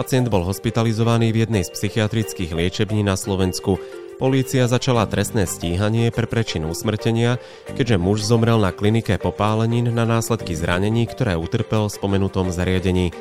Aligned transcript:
Pacient 0.00 0.32
bol 0.32 0.48
hospitalizovaný 0.48 1.28
v 1.28 1.44
jednej 1.44 1.60
z 1.60 1.76
psychiatrických 1.76 2.56
liečební 2.56 3.04
na 3.04 3.20
Slovensku. 3.20 3.76
Polícia 4.16 4.64
začala 4.64 5.04
trestné 5.04 5.44
stíhanie 5.44 6.08
pre 6.08 6.24
prečin 6.24 6.64
usmrtenia, 6.64 7.36
keďže 7.76 8.00
muž 8.00 8.24
zomrel 8.24 8.56
na 8.64 8.72
klinike 8.72 9.20
popálenín 9.20 9.92
na 9.92 10.08
následky 10.08 10.56
zranení, 10.56 11.04
ktoré 11.04 11.36
utrpel 11.36 11.92
v 11.92 12.00
spomenutom 12.00 12.48
zariadení. 12.48 13.12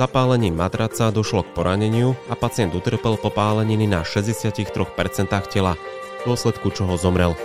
Zapálením 0.00 0.56
matraca 0.56 1.12
došlo 1.12 1.44
k 1.44 1.52
poraneniu 1.52 2.16
a 2.32 2.34
pacient 2.40 2.72
utrpel 2.72 3.20
popáleniny 3.20 3.84
na 3.84 4.00
63% 4.00 4.48
tela, 5.52 5.76
v 5.76 6.22
dôsledku 6.24 6.72
čoho 6.72 6.96
zomrel. 6.96 7.36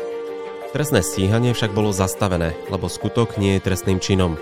Trestné 0.71 1.03
stíhanie 1.03 1.51
však 1.51 1.75
bolo 1.75 1.91
zastavené, 1.91 2.55
lebo 2.71 2.87
skutok 2.87 3.35
nie 3.35 3.59
je 3.59 3.65
trestným 3.67 3.99
činom. 3.99 4.39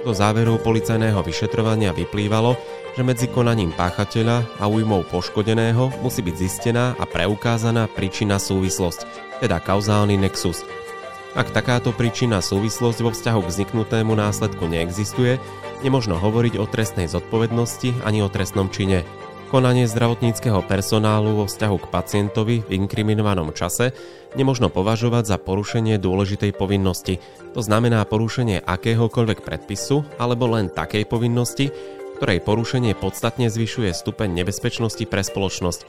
Do 0.00 0.16
záveru 0.16 0.56
policajného 0.56 1.20
vyšetrovania 1.20 1.92
vyplývalo, 1.92 2.56
že 2.96 3.04
medzi 3.04 3.28
konaním 3.28 3.68
páchateľa 3.76 4.48
a 4.56 4.64
újmou 4.64 5.04
poškodeného 5.04 5.92
musí 6.00 6.24
byť 6.24 6.36
zistená 6.40 6.96
a 6.96 7.04
preukázaná 7.04 7.84
príčina 7.84 8.40
súvislosť, 8.40 9.04
teda 9.44 9.60
kauzálny 9.60 10.16
nexus. 10.16 10.64
Ak 11.36 11.52
takáto 11.52 11.92
príčina 11.92 12.40
súvislosť 12.40 12.98
vo 13.04 13.12
vzťahu 13.12 13.40
k 13.44 13.50
vzniknutému 13.52 14.16
následku 14.16 14.64
neexistuje, 14.64 15.36
nemožno 15.84 16.16
hovoriť 16.16 16.56
o 16.56 16.64
trestnej 16.64 17.06
zodpovednosti 17.06 18.00
ani 18.00 18.24
o 18.24 18.32
trestnom 18.32 18.72
čine. 18.72 19.04
Konanie 19.50 19.90
zdravotníckého 19.90 20.62
personálu 20.62 21.42
vo 21.42 21.44
vzťahu 21.50 21.76
k 21.82 21.90
pacientovi 21.90 22.62
v 22.62 22.70
inkriminovanom 22.70 23.50
čase 23.50 23.90
nemožno 24.38 24.70
považovať 24.70 25.26
za 25.26 25.42
porušenie 25.42 25.98
dôležitej 25.98 26.54
povinnosti, 26.54 27.18
to 27.50 27.58
znamená 27.58 28.06
porušenie 28.06 28.62
akéhokoľvek 28.62 29.42
predpisu 29.42 30.06
alebo 30.22 30.54
len 30.54 30.70
takej 30.70 31.02
povinnosti, 31.02 31.74
ktorej 32.22 32.46
porušenie 32.46 32.94
podstatne 32.94 33.50
zvyšuje 33.50 33.90
stupeň 33.90 34.38
nebezpečnosti 34.38 35.02
pre 35.10 35.26
spoločnosť, 35.26 35.82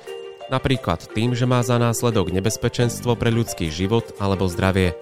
napríklad 0.49 1.13
tým, 1.13 1.37
že 1.37 1.45
má 1.45 1.61
za 1.61 1.77
následok 1.77 2.33
nebezpečenstvo 2.33 3.13
pre 3.13 3.29
ľudský 3.29 3.69
život 3.69 4.17
alebo 4.17 4.49
zdravie. 4.49 4.97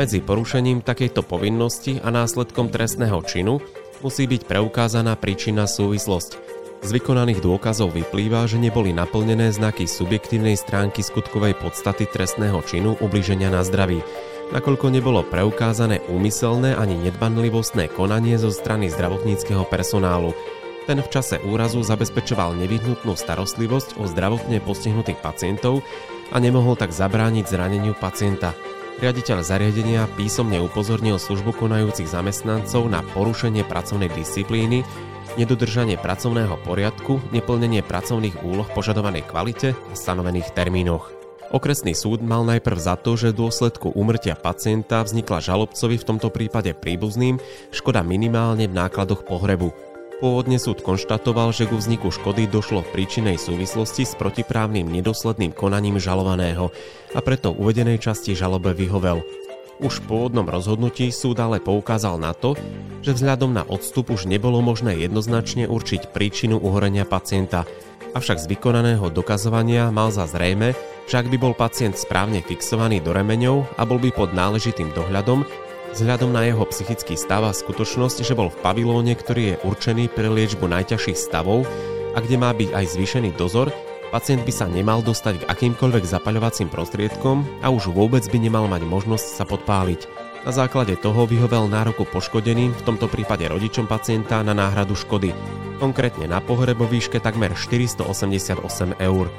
Medzi 0.00 0.24
porušením 0.24 0.80
takejto 0.80 1.28
povinnosti 1.28 2.00
a 2.00 2.08
následkom 2.08 2.72
trestného 2.72 3.20
činu 3.28 3.60
musí 4.00 4.24
byť 4.24 4.48
preukázaná 4.48 5.12
príčina 5.20 5.68
súvislosť. 5.68 6.51
Z 6.82 6.90
vykonaných 6.90 7.46
dôkazov 7.46 7.94
vyplýva, 7.94 8.42
že 8.50 8.58
neboli 8.58 8.90
naplnené 8.90 9.54
znaky 9.54 9.86
subjektívnej 9.86 10.58
stránky 10.58 11.06
skutkovej 11.06 11.54
podstaty 11.54 12.10
trestného 12.10 12.58
činu 12.66 12.98
ubliženia 12.98 13.54
na 13.54 13.62
zdraví, 13.62 14.02
nakoľko 14.50 14.90
nebolo 14.90 15.22
preukázané 15.22 16.02
úmyselné 16.10 16.74
ani 16.74 16.98
nedbanlivostné 17.06 17.86
konanie 17.94 18.34
zo 18.34 18.50
strany 18.50 18.90
zdravotníckého 18.90 19.62
personálu. 19.70 20.34
Ten 20.90 20.98
v 20.98 21.06
čase 21.06 21.38
úrazu 21.46 21.86
zabezpečoval 21.86 22.58
nevyhnutnú 22.58 23.14
starostlivosť 23.14 24.02
o 24.02 24.10
zdravotne 24.10 24.58
postihnutých 24.58 25.22
pacientov 25.22 25.86
a 26.34 26.42
nemohol 26.42 26.74
tak 26.74 26.90
zabrániť 26.90 27.46
zraneniu 27.46 27.94
pacienta. 27.94 28.58
Riaditeľ 28.98 29.46
zariadenia 29.46 30.10
písomne 30.18 30.58
upozornil 30.58 31.22
službu 31.22 31.54
konajúcich 31.54 32.10
zamestnancov 32.10 32.90
na 32.90 33.06
porušenie 33.14 33.62
pracovnej 33.62 34.10
disciplíny, 34.10 34.82
nedodržanie 35.40 35.96
pracovného 35.96 36.60
poriadku, 36.64 37.22
neplnenie 37.32 37.80
pracovných 37.80 38.44
úloh 38.44 38.68
požadovanej 38.72 39.24
kvalite 39.28 39.72
a 39.72 39.94
stanovených 39.94 40.52
termínoch. 40.52 41.12
Okresný 41.52 41.92
súd 41.92 42.24
mal 42.24 42.48
najprv 42.48 42.78
za 42.80 42.96
to, 42.96 43.12
že 43.12 43.36
dôsledku 43.36 43.92
úmrtia 43.92 44.32
pacienta 44.32 45.04
vznikla 45.04 45.44
žalobcovi 45.44 46.00
v 46.00 46.06
tomto 46.08 46.32
prípade 46.32 46.72
príbuzným 46.72 47.36
škoda 47.68 48.00
minimálne 48.00 48.64
v 48.64 48.76
nákladoch 48.76 49.28
pohrebu. 49.28 49.92
Pôvodne 50.22 50.54
súd 50.56 50.86
konštatoval, 50.86 51.50
že 51.50 51.66
ku 51.66 51.76
vzniku 51.76 52.14
škody 52.14 52.46
došlo 52.46 52.86
v 52.86 52.92
príčinej 52.94 53.42
súvislosti 53.42 54.06
s 54.06 54.14
protiprávnym 54.14 54.86
nedosledným 54.86 55.50
konaním 55.50 55.98
žalovaného 55.98 56.70
a 57.12 57.20
preto 57.20 57.50
uvedenej 57.50 57.98
časti 57.98 58.32
žalobe 58.38 58.70
vyhovel. 58.70 59.26
Už 59.82 59.98
v 59.98 60.14
pôvodnom 60.14 60.46
rozhodnutí 60.46 61.10
súd 61.10 61.42
ale 61.42 61.58
poukázal 61.58 62.14
na 62.14 62.30
to, 62.30 62.54
že 63.02 63.18
vzhľadom 63.18 63.50
na 63.50 63.66
odstup 63.66 64.14
už 64.14 64.30
nebolo 64.30 64.62
možné 64.62 64.94
jednoznačne 64.94 65.66
určiť 65.66 66.14
príčinu 66.14 66.62
uhorenia 66.62 67.02
pacienta, 67.02 67.66
avšak 68.14 68.38
z 68.38 68.46
vykonaného 68.46 69.10
dokazovania 69.10 69.90
mal 69.90 70.14
za 70.14 70.30
zrejme, 70.30 70.78
že 71.10 71.18
ak 71.18 71.26
by 71.26 71.34
bol 71.34 71.50
pacient 71.58 71.98
správne 71.98 72.46
fixovaný 72.46 73.02
do 73.02 73.10
remeňov 73.10 73.74
a 73.74 73.82
bol 73.82 73.98
by 73.98 74.14
pod 74.14 74.30
náležitým 74.30 74.94
dohľadom, 74.94 75.42
vzhľadom 75.98 76.30
na 76.30 76.46
jeho 76.46 76.62
psychický 76.70 77.18
stav 77.18 77.42
a 77.42 77.50
skutočnosť, 77.50 78.22
že 78.22 78.38
bol 78.38 78.54
v 78.54 78.60
pavilóne, 78.62 79.18
ktorý 79.18 79.42
je 79.42 79.60
určený 79.66 80.14
pre 80.14 80.30
liečbu 80.30 80.62
najťažších 80.62 81.18
stavov 81.18 81.66
a 82.14 82.22
kde 82.22 82.38
má 82.38 82.54
byť 82.54 82.70
aj 82.70 82.84
zvýšený 82.86 83.34
dozor, 83.34 83.74
pacient 84.12 84.44
by 84.44 84.52
sa 84.52 84.68
nemal 84.68 85.00
dostať 85.00 85.40
k 85.40 85.48
akýmkoľvek 85.48 86.04
zapaľovacím 86.04 86.68
prostriedkom 86.68 87.64
a 87.64 87.72
už 87.72 87.88
vôbec 87.88 88.20
by 88.28 88.38
nemal 88.38 88.68
mať 88.68 88.84
možnosť 88.84 89.26
sa 89.40 89.48
podpáliť. 89.48 90.04
Na 90.44 90.52
základe 90.52 91.00
toho 91.00 91.24
vyhovel 91.24 91.70
nároku 91.70 92.04
poškodeným, 92.04 92.76
v 92.76 92.84
tomto 92.84 93.08
prípade 93.08 93.48
rodičom 93.48 93.88
pacienta, 93.88 94.44
na 94.44 94.52
náhradu 94.52 94.92
škody, 94.92 95.32
konkrétne 95.80 96.28
na 96.28 96.44
pohrebo 96.44 96.84
výške 96.84 97.22
takmer 97.24 97.56
488 97.56 98.60
eur. 99.00 99.32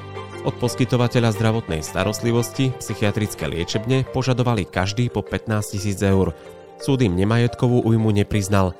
Od 0.44 0.56
poskytovateľa 0.60 1.36
zdravotnej 1.40 1.86
starostlivosti, 1.86 2.76
psychiatrické 2.76 3.48
liečebne, 3.48 4.04
požadovali 4.10 4.68
každý 4.68 5.08
po 5.08 5.24
15 5.24 5.72
tisíc 5.76 6.00
eur. 6.04 6.36
Súd 6.84 7.00
im 7.06 7.16
nemajetkovú 7.16 7.80
újmu 7.86 8.12
nepriznal. 8.12 8.76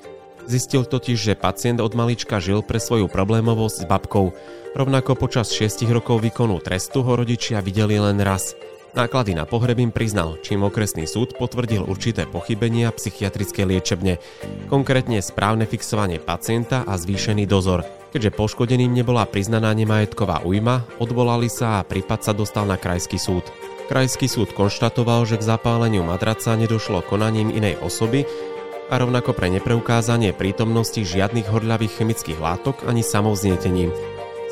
Zistil 0.46 0.84
totiž, 0.84 1.18
že 1.18 1.40
pacient 1.40 1.80
od 1.80 1.96
malička 1.96 2.38
žil 2.44 2.62
pre 2.62 2.78
svoju 2.78 3.08
problémovosť 3.08 3.84
s 3.84 3.90
babkou. 3.90 4.36
Rovnako 4.74 5.16
počas 5.16 5.54
6 5.56 5.88
rokov 5.92 6.24
výkonu 6.24 6.59
trestu 6.59 7.06
ho 7.06 7.14
rodičia 7.16 7.64
videli 7.64 8.00
len 8.00 8.20
raz– 8.20 8.52
Náklady 8.94 9.34
na 9.34 9.50
pohreb 9.50 9.81
im 9.81 9.90
priznal, 9.90 10.38
čím 10.46 10.70
okresný 10.70 11.09
súd 11.09 11.34
potvrdil 11.34 11.81
určité 11.81 12.30
pochybenia 12.30 12.94
psychiatrické 12.94 13.66
liečebne, 13.66 14.22
konkrétne 14.70 15.18
správne 15.18 15.66
fixovanie 15.66 16.22
pacienta 16.22 16.86
a 16.86 16.94
zvýšený 16.94 17.50
dozor. 17.50 17.81
Keďže 18.14 18.38
poškodeným 18.38 18.94
nebola 18.94 19.25
priznaná 19.25 19.74
nemajetková 19.74 20.46
újma, 20.46 20.86
odvolali 21.02 21.50
sa 21.50 21.81
a 21.81 21.86
prípad 21.90 22.22
sa 22.22 22.38
dostal 22.38 22.70
na 22.70 22.78
krajský 22.78 23.18
súd. 23.18 23.50
Krajský 23.90 24.30
súd 24.30 24.54
konštatoval, 24.54 25.25
že 25.25 25.42
k 25.42 25.48
zapáleniu 25.58 26.06
madraca 26.06 26.54
nedošlo 26.54 27.02
konaním 27.02 27.50
inej 27.50 27.81
osoby 27.81 28.30
a 28.89 28.94
rovnako 28.99 29.35
pre 29.38 29.51
nepreukázanie 29.53 30.35
prítomnosti 30.35 30.99
žiadnych 30.99 31.47
horľavých 31.47 32.03
chemických 32.03 32.39
látok 32.39 32.83
ani 32.88 33.03
samovznietením, 33.03 33.91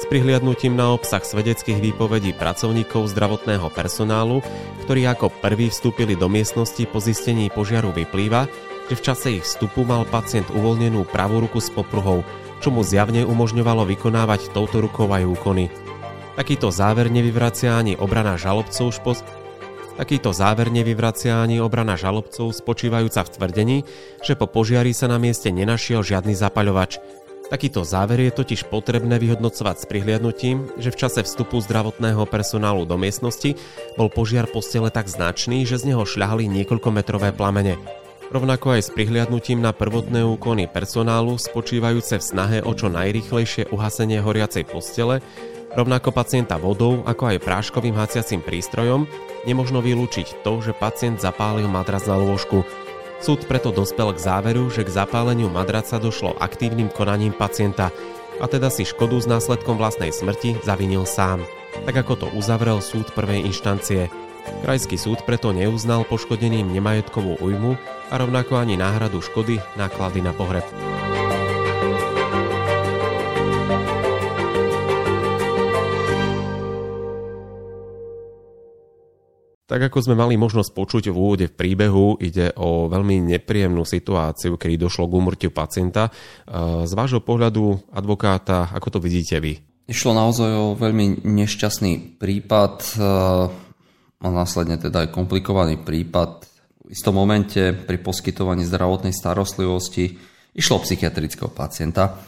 s 0.01 0.09
prihliadnutím 0.09 0.73
na 0.73 0.97
obsah 0.97 1.21
svedeckých 1.21 1.77
výpovedí 1.77 2.33
pracovníkov 2.33 3.13
zdravotného 3.13 3.69
personálu, 3.69 4.41
ktorí 4.81 5.05
ako 5.05 5.29
prví 5.29 5.69
vstúpili 5.69 6.17
do 6.17 6.25
miestnosti 6.25 6.81
po 6.89 6.97
zistení 6.97 7.53
požiaru 7.53 7.93
vyplýva, 7.93 8.49
že 8.89 8.97
v 8.97 9.05
čase 9.05 9.27
ich 9.37 9.45
vstupu 9.45 9.85
mal 9.85 10.09
pacient 10.09 10.49
uvoľnenú 10.49 11.05
pravú 11.05 11.45
ruku 11.45 11.61
s 11.61 11.69
popruhou, 11.69 12.25
čo 12.65 12.73
mu 12.73 12.81
zjavne 12.81 13.29
umožňovalo 13.29 13.85
vykonávať 13.93 14.49
touto 14.49 14.81
rukou 14.81 15.05
aj 15.05 15.21
úkony. 15.21 15.69
Takýto 16.33 16.73
záver 16.73 17.13
nevyvracia 17.13 17.77
ani 17.77 17.93
obrana 17.93 18.41
žalobcov 18.41 18.97
špos... 18.97 19.21
Takýto 19.95 20.31
záver 20.31 20.71
nevyvracia 20.71 21.41
ani 21.41 21.59
obrana 21.59 21.99
žalobcov 21.99 22.55
spočívajúca 22.55 23.27
v 23.27 23.33
tvrdení, 23.35 23.77
že 24.23 24.39
po 24.39 24.47
požiari 24.47 24.95
sa 24.95 25.11
na 25.11 25.19
mieste 25.19 25.51
nenašiel 25.51 26.01
žiadny 26.01 26.33
zapaľovač, 26.33 27.01
Takýto 27.51 27.83
záver 27.83 28.23
je 28.23 28.31
totiž 28.31 28.71
potrebné 28.71 29.19
vyhodnocovať 29.19 29.83
s 29.83 29.85
prihliadnutím, 29.91 30.71
že 30.79 30.87
v 30.87 30.99
čase 31.03 31.19
vstupu 31.19 31.59
zdravotného 31.59 32.23
personálu 32.23 32.87
do 32.87 32.95
miestnosti 32.95 33.59
bol 33.99 34.07
požiar 34.07 34.47
postele 34.47 34.87
tak 34.87 35.11
značný, 35.11 35.67
že 35.67 35.75
z 35.75 35.91
neho 35.91 36.07
šľahali 36.07 36.47
niekoľkometrové 36.47 37.35
plamene. 37.35 37.75
Rovnako 38.31 38.79
aj 38.79 38.87
s 38.87 38.89
prihliadnutím 38.95 39.59
na 39.59 39.75
prvotné 39.75 40.23
úkony 40.23 40.71
personálu 40.71 41.35
spočívajúce 41.35 42.23
v 42.23 42.23
snahe 42.23 42.57
o 42.63 42.71
čo 42.71 42.87
najrychlejšie 42.87 43.67
uhasenie 43.75 44.23
horiacej 44.23 44.71
postele, 44.71 45.19
rovnako 45.75 46.11
pacienta 46.11 46.59
vodou, 46.59 47.03
ako 47.07 47.35
aj 47.35 47.43
práškovým 47.43 47.95
hasiacím 47.95 48.43
prístrojom, 48.43 49.07
nemožno 49.47 49.79
vylúčiť 49.79 50.43
to, 50.43 50.59
že 50.59 50.77
pacient 50.77 51.19
zapálil 51.19 51.67
matras 51.67 52.05
na 52.05 52.19
lôžku, 52.19 52.63
Súd 53.21 53.45
preto 53.45 53.69
dospel 53.69 54.17
k 54.17 54.19
záveru, 54.19 54.73
že 54.73 54.81
k 54.81 54.89
zapáleniu 54.89 55.45
madraca 55.45 56.01
došlo 56.01 56.33
aktívnym 56.41 56.89
konaním 56.89 57.37
pacienta 57.37 57.93
a 58.41 58.49
teda 58.49 58.73
si 58.73 58.81
škodu 58.81 59.21
s 59.21 59.29
následkom 59.29 59.77
vlastnej 59.77 60.09
smrti 60.09 60.57
zavinil 60.65 61.05
sám, 61.05 61.45
tak 61.85 62.01
ako 62.01 62.25
to 62.25 62.27
uzavrel 62.33 62.81
súd 62.81 63.13
prvej 63.13 63.45
inštancie. 63.45 64.09
Krajský 64.65 64.97
súd 64.97 65.21
preto 65.21 65.53
neuznal 65.53 66.01
poškodeným 66.09 66.73
nemajetkovú 66.73 67.37
újmu 67.45 67.77
a 68.09 68.13
rovnako 68.17 68.57
ani 68.57 68.73
náhradu 68.73 69.21
škody 69.21 69.61
náklady 69.77 70.25
na 70.25 70.33
pohreb. 70.33 70.65
Tak 79.71 79.87
ako 79.87 80.03
sme 80.03 80.19
mali 80.19 80.35
možnosť 80.35 80.75
počuť 80.75 81.03
v 81.07 81.15
úvode 81.15 81.47
v 81.47 81.55
príbehu, 81.55 82.19
ide 82.19 82.51
o 82.59 82.91
veľmi 82.91 83.23
nepríjemnú 83.23 83.87
situáciu, 83.87 84.59
kedy 84.59 84.75
došlo 84.75 85.07
k 85.07 85.15
úmrtiu 85.15 85.47
pacienta. 85.55 86.11
Z 86.83 86.91
vášho 86.91 87.23
pohľadu 87.23 87.79
advokáta, 87.95 88.67
ako 88.75 88.99
to 88.99 88.99
vidíte 88.99 89.39
vy? 89.39 89.63
Išlo 89.87 90.11
naozaj 90.11 90.51
o 90.51 90.75
veľmi 90.75 91.23
nešťastný 91.23 92.19
prípad 92.19 92.99
a 94.19 94.27
následne 94.27 94.75
teda 94.75 95.07
aj 95.07 95.15
komplikovaný 95.15 95.79
prípad. 95.79 96.43
V 96.83 96.91
istom 96.91 97.15
momente 97.15 97.71
pri 97.71 97.95
poskytovaní 98.03 98.67
zdravotnej 98.67 99.15
starostlivosti 99.15 100.19
išlo 100.51 100.79
o 100.79 100.83
psychiatrického 100.83 101.47
pacienta, 101.47 102.19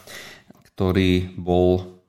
ktorý 0.71 1.35
bol 1.35 1.99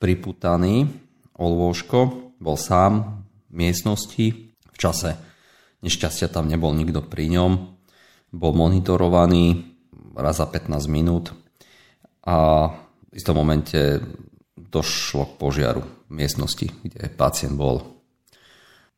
priputaný 0.00 0.88
o 1.36 1.44
lôžko, 1.44 2.32
bol 2.40 2.56
sám 2.56 3.20
v 3.52 3.68
miestnosti, 3.68 4.47
v 4.78 4.82
čase 4.86 5.18
nešťastia 5.82 6.30
tam 6.30 6.46
nebol 6.46 6.70
nikto 6.70 7.02
pri 7.02 7.26
ňom, 7.34 7.52
bol 8.30 8.54
monitorovaný 8.54 9.74
raz 10.14 10.38
za 10.38 10.46
15 10.46 10.86
minút 10.86 11.34
a 12.22 12.70
v 13.10 13.12
istom 13.18 13.42
momente 13.42 13.98
došlo 14.54 15.34
k 15.34 15.38
požiaru 15.42 15.82
v 15.82 16.12
miestnosti, 16.14 16.70
kde 16.70 17.10
pacient 17.10 17.58
bol. 17.58 17.82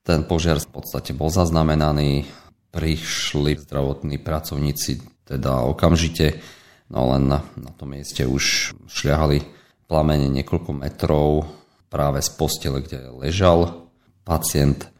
Ten 0.05 0.29
požiar 0.29 0.61
v 0.61 0.69
podstate 0.69 1.17
bol 1.17 1.33
zaznamenaný, 1.33 2.29
prišli 2.71 3.57
zdravotní 3.61 4.21
pracovníci 4.21 5.25
teda 5.25 5.63
okamžite, 5.65 6.43
no 6.91 7.15
len 7.15 7.31
na, 7.31 7.41
na 7.55 7.71
tom 7.73 7.95
mieste 7.95 8.27
už 8.27 8.75
šľahali 8.91 9.43
plamene 9.87 10.27
niekoľko 10.31 10.71
metrov 10.75 11.47
práve 11.91 12.23
z 12.23 12.31
postele, 12.35 12.83
kde 12.83 13.11
ležal 13.15 13.91
pacient. 14.27 14.91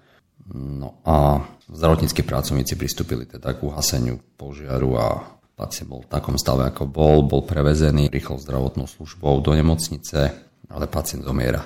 No 0.51 0.99
a 1.07 1.47
zdravotníckí 1.71 2.27
pracovníci 2.27 2.75
pristúpili 2.75 3.23
teda 3.23 3.55
k 3.55 3.63
uhaseniu 3.63 4.19
požiaru 4.35 4.99
a 4.99 5.07
pacient 5.55 5.87
bol 5.87 6.03
v 6.03 6.11
takom 6.11 6.35
stave, 6.35 6.67
ako 6.67 6.91
bol, 6.91 7.23
bol 7.23 7.47
prevezený 7.47 8.11
rýchlo 8.11 8.41
zdravotnou 8.43 8.91
službou 8.91 9.39
do 9.47 9.55
nemocnice, 9.55 10.35
ale 10.67 10.85
pacient 10.91 11.23
zomiera. 11.23 11.63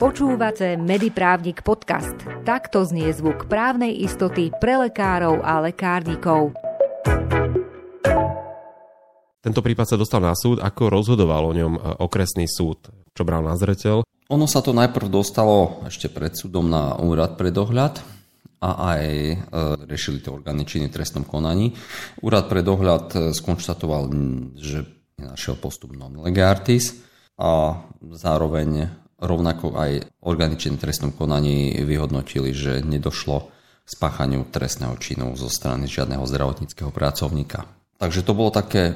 Počúvate 0.00 0.78
Mediprávnik 0.78 1.66
podcast. 1.66 2.16
Takto 2.46 2.86
znie 2.86 3.10
zvuk 3.10 3.50
právnej 3.50 3.92
istoty 4.00 4.54
pre 4.62 4.78
lekárov 4.78 5.42
a 5.42 5.60
lekárnikov. 5.60 6.54
Tento 9.40 9.60
prípad 9.64 9.86
sa 9.88 9.96
dostal 9.96 10.20
na 10.20 10.36
súd. 10.36 10.60
Ako 10.60 10.92
rozhodoval 10.92 11.48
o 11.48 11.56
ňom 11.56 11.72
e, 11.76 11.80
okresný 12.04 12.44
súd? 12.44 12.92
Čo 13.16 13.24
bral 13.24 13.40
na 13.40 13.56
zreteľ? 13.56 14.04
Ono 14.30 14.46
sa 14.46 14.62
to 14.62 14.70
najprv 14.70 15.10
dostalo 15.10 15.82
ešte 15.90 16.06
pred 16.06 16.38
súdom 16.38 16.70
na 16.70 16.94
úrad 17.02 17.34
pre 17.34 17.50
dohľad 17.50 17.98
a 18.62 18.70
aj 18.94 19.04
e, 19.10 19.34
riešili 19.90 20.22
to 20.22 20.30
orgány 20.30 20.62
činy 20.62 20.86
trestnom 20.86 21.26
konaní. 21.26 21.74
Úrad 22.22 22.46
pre 22.46 22.62
dohľad 22.62 23.04
e, 23.10 23.18
skonštatoval, 23.34 24.06
že 24.54 24.86
našiel 25.18 25.58
postup 25.58 25.98
non 25.98 26.14
legartis 26.22 27.02
a 27.42 27.82
zároveň 28.06 28.94
rovnako 29.18 29.74
aj 29.74 30.06
orgány 30.22 30.54
činy 30.54 30.78
trestnom 30.78 31.10
konaní 31.10 31.82
vyhodnotili, 31.82 32.54
že 32.54 32.86
nedošlo 32.86 33.50
k 33.82 33.88
spáchaniu 33.90 34.46
trestného 34.46 34.94
činu 35.02 35.34
zo 35.34 35.50
strany 35.50 35.90
žiadneho 35.90 36.22
zdravotníckého 36.22 36.94
pracovníka. 36.94 37.66
Takže 37.98 38.22
to 38.22 38.38
bolo 38.38 38.54
také, 38.54 38.94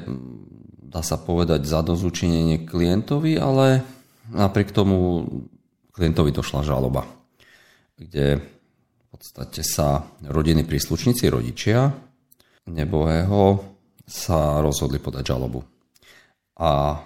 dá 0.78 1.02
sa 1.02 1.18
povedať, 1.18 1.66
zadozučinenie 1.66 2.62
klientovi, 2.70 3.34
ale 3.34 3.82
Napriek 4.32 4.72
tomu 4.72 5.26
klientovi 5.92 6.32
došla 6.32 6.64
žaloba, 6.64 7.04
kde 7.98 8.40
v 8.40 9.04
podstate 9.12 9.60
sa 9.60 10.08
rodiny 10.24 10.64
príslušníci, 10.64 11.28
rodičia 11.28 11.92
nebohého 12.64 13.60
sa 14.04 14.60
rozhodli 14.60 15.00
podať 15.00 15.36
žalobu. 15.36 15.64
A 16.60 17.00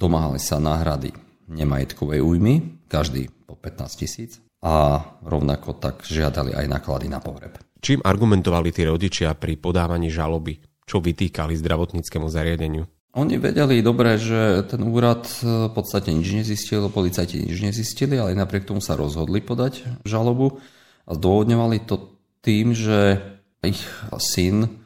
domáhali 0.00 0.40
sa 0.40 0.60
náhrady 0.60 1.12
nemajetkovej 1.50 2.20
újmy, 2.22 2.84
každý 2.86 3.28
po 3.44 3.56
15 3.58 4.00
tisíc 4.00 4.38
a 4.60 5.00
rovnako 5.24 5.76
tak 5.80 6.04
žiadali 6.04 6.52
aj 6.52 6.66
náklady 6.68 7.08
na 7.08 7.18
pohreb. 7.18 7.56
Čím 7.80 8.04
argumentovali 8.04 8.70
tí 8.76 8.84
rodičia 8.84 9.32
pri 9.32 9.56
podávaní 9.56 10.12
žaloby? 10.12 10.60
Čo 10.84 11.00
vytýkali 11.00 11.56
zdravotníckému 11.56 12.28
zariadeniu? 12.28 12.84
Oni 13.10 13.42
vedeli 13.42 13.82
dobre, 13.82 14.22
že 14.22 14.62
ten 14.70 14.86
úrad 14.86 15.26
e, 15.42 15.66
v 15.66 15.72
podstate 15.74 16.14
nič 16.14 16.30
nezistil, 16.30 16.86
policajti 16.86 17.42
nič 17.42 17.58
nezistili, 17.58 18.14
ale 18.14 18.38
napriek 18.38 18.70
tomu 18.70 18.78
sa 18.78 18.94
rozhodli 18.94 19.42
podať 19.42 19.82
žalobu 20.06 20.62
a 21.10 21.18
zdôvodňovali 21.18 21.90
to 21.90 22.14
tým, 22.38 22.70
že 22.70 23.18
ich 23.66 23.82
syn, 24.22 24.78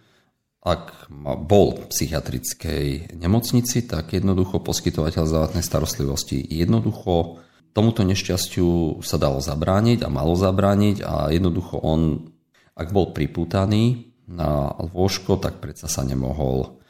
ak 0.64 1.12
bol 1.44 1.76
v 1.76 1.92
psychiatrickej 1.92 3.12
nemocnici, 3.12 3.84
tak 3.84 4.16
jednoducho 4.16 4.64
poskytovateľ 4.64 5.28
zdravotnej 5.28 5.60
starostlivosti 5.60 6.40
jednoducho 6.40 7.44
tomuto 7.76 8.00
nešťastiu 8.08 9.04
sa 9.04 9.20
dalo 9.20 9.44
zabrániť 9.44 10.00
a 10.00 10.08
malo 10.08 10.32
zabrániť 10.32 11.04
a 11.04 11.28
jednoducho 11.28 11.76
on, 11.84 12.32
ak 12.72 12.88
bol 12.88 13.12
pripútaný 13.12 14.16
na 14.24 14.72
lôžko, 14.80 15.36
tak 15.36 15.60
predsa 15.60 15.92
sa 15.92 16.00
nemohol 16.00 16.80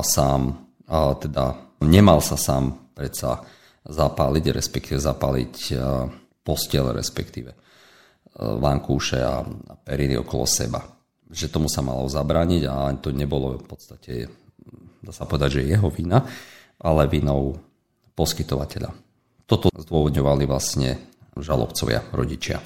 sám 0.00 0.69
a 0.90 1.14
teda 1.14 1.54
nemal 1.86 2.18
sa 2.18 2.34
sám 2.34 2.90
predsa 2.92 3.46
zapáliť, 3.86 4.50
respektíve 4.50 4.98
zapáliť 4.98 5.78
postel, 6.42 6.90
respektíve 6.90 7.54
vankúše 8.36 9.22
a 9.22 9.46
periny 9.86 10.18
okolo 10.18 10.44
seba. 10.44 10.82
Že 11.30 11.46
tomu 11.54 11.68
sa 11.70 11.80
malo 11.80 12.10
zabrániť 12.10 12.62
a 12.66 12.90
to 12.98 13.14
nebolo 13.14 13.62
v 13.62 13.66
podstate, 13.70 14.26
dá 14.98 15.14
sa 15.14 15.30
povedať, 15.30 15.62
že 15.62 15.70
jeho 15.70 15.86
vina, 15.88 16.26
ale 16.82 17.06
vinou 17.06 17.54
poskytovateľa. 18.18 18.90
Toto 19.46 19.70
zdôvodňovali 19.70 20.44
vlastne 20.50 20.98
žalobcovia, 21.38 22.02
rodičia. 22.10 22.58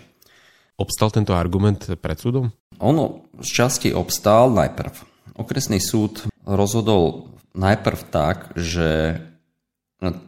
Obstal 0.74 1.12
tento 1.12 1.36
argument 1.36 1.86
pred 2.00 2.18
súdom? 2.18 2.50
Ono 2.82 3.30
z 3.38 3.48
časti 3.52 3.88
obstál 3.94 4.50
najprv. 4.50 4.92
Okresný 5.38 5.78
súd 5.78 6.26
rozhodol 6.42 7.33
najprv 7.54 8.00
tak, 8.10 8.52
že 8.58 9.22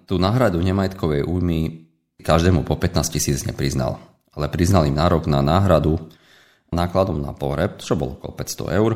tú 0.08 0.17
náhradu 0.17 0.62
nemajetkovej 0.62 1.26
újmy 1.26 1.90
každému 2.23 2.64
po 2.64 2.78
15 2.78 3.12
tisíc 3.12 3.44
nepriznal. 3.44 4.00
Ale 4.32 4.49
priznal 4.49 4.88
im 4.88 4.96
nárok 4.96 5.28
na 5.28 5.44
náhradu 5.44 6.00
nákladom 6.75 7.23
na 7.23 7.32
pohreb, 7.32 7.78
čo 7.81 7.94
bolo 7.94 8.19
okolo 8.19 8.32
500 8.36 8.79
eur, 8.79 8.93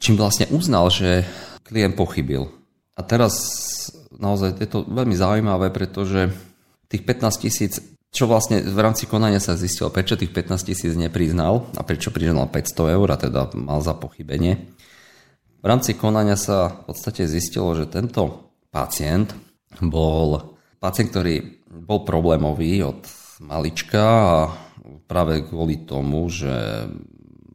čím 0.00 0.16
vlastne 0.16 0.48
uznal, 0.50 0.88
že 0.88 1.22
klient 1.62 1.94
pochybil. 1.94 2.48
A 2.96 3.00
teraz 3.04 3.34
naozaj 4.16 4.56
je 4.56 4.68
to 4.68 4.88
veľmi 4.88 5.12
zaujímavé, 5.12 5.68
pretože 5.70 6.32
tých 6.88 7.04
15 7.04 7.44
tisíc, 7.44 7.72
čo 8.10 8.24
vlastne 8.24 8.64
v 8.64 8.78
rámci 8.80 9.04
konania 9.04 9.42
sa 9.42 9.58
zistilo, 9.58 9.92
prečo 9.92 10.16
tých 10.16 10.32
15 10.32 10.68
tisíc 10.72 10.92
nepriznal 10.96 11.68
a 11.76 11.84
prečo 11.84 12.08
priznal 12.08 12.48
500 12.48 12.96
eur 12.96 13.08
a 13.12 13.20
teda 13.20 13.52
mal 13.58 13.84
za 13.84 13.92
pochybenie, 13.92 14.72
v 15.60 15.64
rámci 15.64 15.96
konania 15.98 16.38
sa 16.38 16.70
v 16.70 16.92
podstate 16.92 17.26
zistilo, 17.26 17.74
že 17.74 17.90
tento 17.90 18.52
pacient 18.70 19.34
bol 19.80 20.56
pacient, 20.80 21.10
ktorý 21.10 21.34
bol 21.82 22.04
problémový 22.06 22.84
od 22.86 23.00
malička 23.42 24.04
a 24.04 24.36
práve 25.04 25.44
kvôli 25.44 25.84
tomu, 25.84 26.28
že 26.30 26.86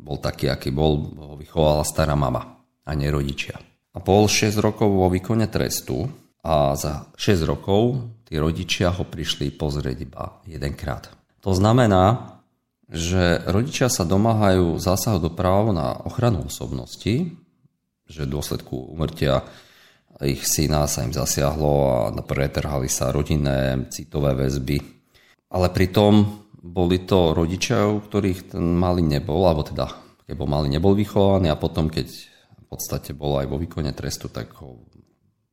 bol 0.01 0.17
taký, 0.17 0.50
aký 0.50 0.74
bol, 0.74 1.13
ho 1.15 1.36
vychovala 1.38 1.88
stará 1.88 2.17
mama 2.17 2.62
a 2.86 2.91
nie 2.98 3.08
rodičia. 3.08 3.58
A 3.91 4.00
bol 4.00 4.27
6 4.27 4.60
rokov 4.60 4.88
vo 4.88 5.08
výkone 5.12 5.48
trestu 5.51 6.08
a 6.41 6.74
za 6.74 7.12
6 7.15 7.43
rokov 7.46 8.01
tí 8.25 8.39
rodičia 8.39 8.89
ho 8.91 9.03
prišli 9.05 9.53
pozrieť 9.53 9.98
iba 10.01 10.41
jedenkrát. 10.48 11.12
To 11.46 11.53
znamená, 11.53 12.38
že 12.91 13.39
rodičia 13.48 13.88
sa 13.88 14.03
domáhajú 14.03 14.75
zásahu 14.75 15.20
do 15.24 15.31
práva 15.31 15.72
na 15.72 15.88
ochranu 16.03 16.48
osobnosti, 16.48 17.36
že 18.12 18.27
v 18.27 18.34
dôsledku 18.36 18.91
umrtia 18.91 19.48
ich 20.20 20.44
syna 20.44 20.86
sa 20.86 21.08
im 21.08 21.15
zasiahlo 21.15 21.74
a 21.89 22.13
pretrhali 22.22 22.91
sa 22.91 23.10
rodinné 23.10 23.88
citové 23.89 24.36
väzby. 24.36 24.77
Ale 25.50 25.72
pritom 25.72 26.44
boli 26.62 27.08
to 27.08 27.34
rodičia, 27.34 27.89
u 27.89 28.03
ktorých 28.03 28.53
ten 28.53 28.62
malý 28.77 29.01
nebol, 29.01 29.48
alebo 29.48 29.65
teda 29.65 29.89
keď 30.27 30.36
malý 30.44 30.68
nebol 30.70 30.94
vychovaný 30.94 31.50
a 31.50 31.58
potom 31.58 31.89
keď 31.89 32.08
v 32.62 32.65
podstate 32.70 33.12
bol 33.18 33.41
aj 33.41 33.50
vo 33.50 33.58
výkone 33.58 33.91
trestu, 33.91 34.30
tak 34.30 34.53
ho 34.62 34.86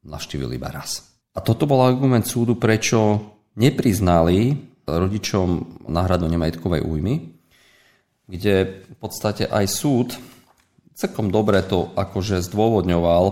navštívili 0.04 0.60
iba 0.60 0.70
raz. 0.70 1.02
A 1.34 1.40
toto 1.40 1.64
bol 1.64 1.82
argument 1.82 2.26
súdu, 2.26 2.58
prečo 2.58 3.22
nepriznali 3.58 4.54
rodičom 4.86 5.82
náhradu 5.90 6.30
nemajetkovej 6.30 6.84
újmy, 6.84 7.14
kde 8.28 8.84
v 8.84 8.96
podstate 9.00 9.48
aj 9.48 9.66
súd 9.66 10.08
celkom 10.98 11.30
dobre 11.30 11.62
to 11.62 11.94
akože 11.94 12.42
zdôvodňoval 12.42 13.24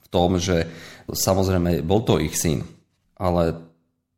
v 0.00 0.06
tom, 0.08 0.38
že 0.38 0.70
samozrejme 1.10 1.82
bol 1.82 2.06
to 2.06 2.22
ich 2.22 2.38
syn, 2.38 2.62
ale 3.18 3.58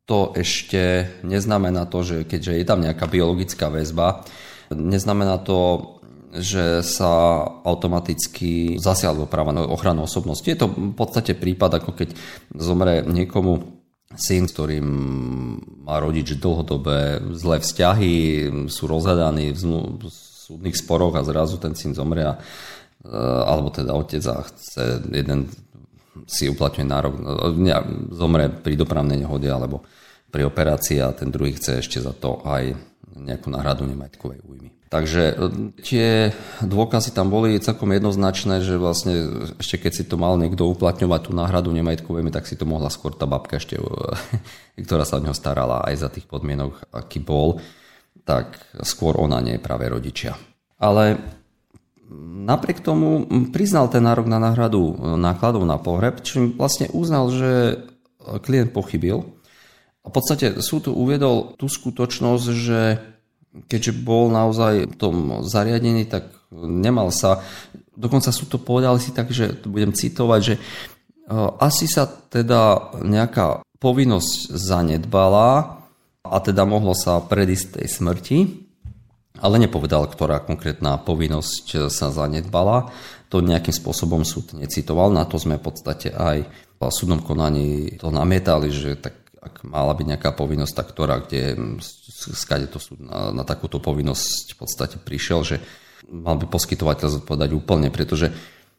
to 0.04 0.36
ešte 0.36 1.08
neznamená 1.24 1.88
to, 1.88 2.04
že 2.04 2.16
keďže 2.28 2.60
je 2.60 2.64
tam 2.66 2.84
nejaká 2.84 3.08
biologická 3.08 3.72
väzba, 3.72 4.26
neznamená 4.68 5.40
to, 5.40 5.96
že 6.30 6.86
sa 6.86 7.42
automaticky 7.66 8.78
zasiahlo 8.78 9.26
práva 9.26 9.50
na 9.50 9.66
ochranu 9.66 10.06
osobnosti. 10.06 10.46
Je 10.46 10.58
to 10.58 10.70
v 10.70 10.94
podstate 10.94 11.34
prípad, 11.34 11.82
ako 11.82 11.90
keď 11.94 12.14
zomre 12.54 13.02
niekomu 13.02 13.82
syn, 14.14 14.46
s 14.46 14.54
ktorým 14.54 14.86
má 15.86 15.98
rodič 15.98 16.38
dlhodobé 16.38 17.18
zlé 17.34 17.62
vzťahy, 17.62 18.14
sú 18.70 18.84
rozhadaní 18.86 19.54
v 19.54 19.58
súdnych 20.10 20.78
sporoch 20.78 21.14
a 21.18 21.26
zrazu 21.26 21.58
ten 21.62 21.74
syn 21.78 21.94
zomre 21.94 22.26
a, 22.26 22.34
alebo 23.08 23.72
teda 23.72 23.96
otec 23.96 24.24
a 24.28 24.44
chce 24.44 25.00
jeden 25.08 25.48
si 26.28 26.50
uplatňuje 26.50 26.86
nárok, 26.86 27.14
ne, 27.56 27.72
zomre 28.12 28.52
pri 28.52 28.76
dopravnej 28.76 29.24
nehode 29.24 29.48
alebo 29.48 29.82
pri 30.30 30.46
operácii 30.46 31.02
a 31.02 31.10
ten 31.16 31.32
druhý 31.32 31.56
chce 31.56 31.82
ešte 31.82 31.98
za 31.98 32.14
to 32.14 32.44
aj 32.46 32.76
nejakú 33.16 33.50
náhradu 33.50 33.84
nemajetkovej 33.88 34.40
újmy. 34.46 34.70
Takže 34.90 35.22
e, 35.22 35.34
tie 35.86 36.34
dôkazy 36.62 37.14
tam 37.14 37.30
boli 37.30 37.58
celkom 37.62 37.94
jednoznačné, 37.94 38.62
že 38.62 38.74
vlastne 38.78 39.46
ešte 39.58 39.86
keď 39.86 39.92
si 39.94 40.04
to 40.06 40.18
mal 40.18 40.34
niekto 40.34 40.66
uplatňovať 40.66 41.30
tú 41.30 41.32
náhradu 41.34 41.70
nemajetkovej, 41.70 42.26
tak 42.34 42.46
si 42.46 42.58
to 42.58 42.66
mohla 42.66 42.90
skôr 42.90 43.14
tá 43.14 43.26
babka 43.26 43.58
ešte, 43.58 43.78
ktorá 44.86 45.06
sa 45.06 45.18
o 45.18 45.22
neho 45.22 45.34
starala 45.34 45.86
aj 45.86 45.94
za 45.94 46.08
tých 46.10 46.26
podmienok, 46.26 46.90
aký 46.90 47.22
bol, 47.22 47.62
tak 48.26 48.58
skôr 48.82 49.18
ona 49.18 49.38
nie 49.42 49.58
je 49.58 49.62
práve 49.62 49.86
rodičia. 49.86 50.34
Ale 50.78 51.18
napriek 52.44 52.82
tomu 52.82 53.24
priznal 53.54 53.86
ten 53.86 54.02
nárok 54.02 54.26
na 54.26 54.42
náhradu 54.42 54.82
e, 54.82 54.94
nákladov 55.18 55.62
na 55.62 55.78
pohreb, 55.78 56.20
čím 56.26 56.58
vlastne 56.58 56.90
uznal, 56.90 57.30
že 57.30 57.82
klient 58.20 58.74
pochybil. 58.74 59.24
A 60.00 60.06
v 60.08 60.12
podstate 60.12 60.60
súd 60.64 60.88
tu 60.88 60.92
uviedol 60.96 61.56
tú 61.60 61.68
skutočnosť, 61.68 62.46
že 62.52 62.80
keďže 63.66 63.92
bol 64.00 64.30
naozaj 64.30 64.90
v 64.90 64.96
tom 64.96 65.44
zariadení, 65.44 66.06
tak 66.06 66.30
nemal 66.54 67.10
sa, 67.10 67.42
dokonca 67.94 68.30
sú 68.30 68.46
to 68.46 68.58
povedali 68.62 68.98
si 69.02 69.10
tak, 69.10 69.30
že 69.30 69.58
budem 69.66 69.94
citovať, 69.94 70.40
že 70.40 70.54
e, 70.56 70.60
asi 71.58 71.86
sa 71.90 72.06
teda 72.06 72.94
nejaká 73.02 73.62
povinnosť 73.80 74.54
zanedbala 74.54 75.80
a 76.20 76.36
teda 76.44 76.68
mohlo 76.68 76.92
sa 76.92 77.18
predísť 77.24 77.80
tej 77.80 77.86
smrti, 77.88 78.38
ale 79.38 79.62
nepovedal, 79.62 80.10
ktorá 80.10 80.42
konkrétna 80.42 80.98
povinnosť 80.98 81.86
sa 81.86 82.10
zanedbala. 82.10 82.90
To 83.30 83.38
nejakým 83.38 83.70
spôsobom 83.70 84.26
súd 84.26 84.58
necitoval, 84.58 85.14
na 85.14 85.22
to 85.22 85.38
sme 85.38 85.62
v 85.62 85.64
podstate 85.70 86.10
aj 86.10 86.50
v 86.80 86.88
súdnom 86.88 87.20
konaní 87.20 87.94
to 88.00 88.08
namietali, 88.08 88.72
že 88.72 88.96
tak 88.98 89.20
ak 89.40 89.64
mala 89.64 89.96
byť 89.96 90.06
nejaká 90.16 90.30
povinnosť, 90.36 90.74
tak 90.76 90.86
ktorá, 90.92 91.24
kde 91.24 91.56
skade 92.12 92.68
to 92.68 92.76
sú 92.76 93.00
na, 93.00 93.32
na 93.32 93.44
takúto 93.44 93.80
povinnosť 93.80 94.52
v 94.52 94.58
podstate 94.60 94.96
prišiel, 95.00 95.40
že 95.40 95.56
mal 96.12 96.36
by 96.36 96.44
poskytovateľ 96.48 97.08
zodpovedať 97.20 97.50
úplne, 97.56 97.88
pretože 97.88 98.28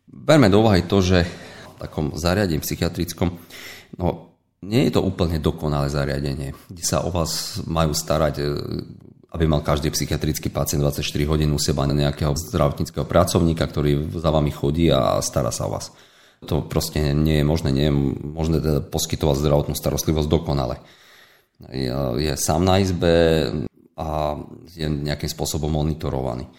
berme 0.06 0.54
do 0.54 0.62
úvahy 0.62 0.86
to, 0.86 1.02
že 1.02 1.26
v 1.26 1.76
takom 1.82 2.14
zariadení 2.14 2.62
psychiatrickom, 2.62 3.42
no 3.98 4.38
nie 4.62 4.86
je 4.86 4.94
to 4.94 5.02
úplne 5.02 5.42
dokonalé 5.42 5.90
zariadenie, 5.90 6.54
kde 6.70 6.84
sa 6.86 7.02
o 7.02 7.10
vás 7.10 7.58
majú 7.66 7.98
starať, 7.98 8.34
e, 8.38 8.46
aby 9.32 9.48
mal 9.48 9.64
každý 9.64 9.88
psychiatrický 9.96 10.52
pacient 10.52 10.84
24 10.84 11.08
hodín 11.32 11.56
u 11.56 11.60
seba 11.60 11.88
nejakého 11.88 12.36
zdravotníckého 12.36 13.08
pracovníka, 13.08 13.64
ktorý 13.64 14.12
za 14.12 14.28
vami 14.28 14.52
chodí 14.52 14.92
a 14.92 15.24
stará 15.24 15.56
sa 15.56 15.72
o 15.72 15.74
vás. 15.74 15.96
To 16.52 16.66
proste 16.66 17.16
nie 17.16 17.40
je 17.40 17.46
možné, 17.46 17.70
nie 17.72 17.88
je 17.88 17.96
možné 18.28 18.60
teda 18.60 18.82
poskytovať 18.84 19.40
zdravotnú 19.40 19.74
starostlivosť 19.78 20.28
dokonale. 20.28 20.84
Je, 21.70 21.94
je 22.18 22.34
sám 22.36 22.66
na 22.66 22.82
izbe 22.82 23.14
a 23.96 24.36
je 24.74 24.88
nejakým 24.90 25.30
spôsobom 25.30 25.70
monitorovaný. 25.70 26.50